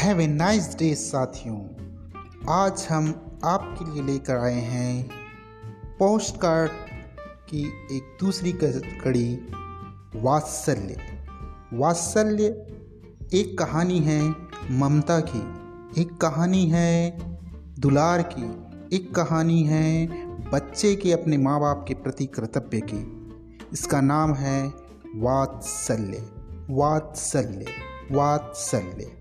Have 0.00 0.20
a 0.20 0.26
nice 0.26 0.76
day 0.78 0.94
साथियों। 0.94 1.58
आज 2.48 2.86
हम 2.90 3.38
आपके 3.44 3.94
लिए 3.94 4.02
लेकर 4.02 4.36
आए 4.36 4.60
हैं 4.60 5.10
पोस्ट 5.98 6.36
कार्ड 6.36 6.70
की 7.48 7.62
एक 7.96 8.16
दूसरी 8.20 8.52
कड़ी, 9.04 9.34
वात्सल्य। 10.16 10.96
वात्सल्य 11.72 12.44
एक 13.34 13.58
कहानी 13.58 13.98
है 13.98 14.34
ममता 14.70 15.20
की, 15.20 15.40
एक 16.02 16.16
कहानी 16.16 16.66
है 16.66 17.18
दुलार 17.78 18.22
की, 18.22 18.44
एक 18.96 19.14
कहानी 19.14 19.62
है 19.62 20.06
बच्चे 20.50 20.96
के 20.96 21.12
अपने 21.12 21.38
माँ 21.38 21.60
बाप 21.60 21.84
के 21.88 21.94
प्रति 21.94 22.26
कर्तव्य 22.26 22.80
की। 22.80 23.30
इसका 23.72 24.00
नाम 24.00 24.34
है 24.34 24.72
वात्सल्य। 25.16 26.28
वात्सल्य। 26.70 27.66
वात्सल्य। 28.12 29.19